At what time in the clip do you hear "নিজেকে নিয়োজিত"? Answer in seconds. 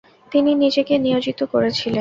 0.63-1.39